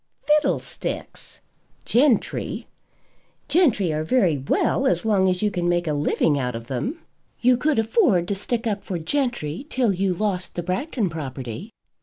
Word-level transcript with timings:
"Fiddlesticks! 0.25 1.41
Gentry! 1.85 2.65
Gentry 3.47 3.93
are 3.93 4.03
very 4.03 4.35
well 4.35 4.87
as 4.87 5.05
long 5.05 5.29
as 5.29 5.43
you 5.43 5.51
can 5.51 5.69
make 5.69 5.85
a 5.85 5.93
living 5.93 6.39
out 6.39 6.55
of 6.55 6.65
them. 6.65 7.01
You 7.39 7.55
could 7.55 7.77
afford 7.77 8.27
to 8.29 8.33
stick 8.33 8.65
up 8.65 8.83
for 8.83 8.97
gentry 8.97 9.67
till 9.69 9.93
you 9.93 10.15
lost 10.15 10.55
the 10.55 10.63
Bragton 10.63 11.09
property." 11.11 11.69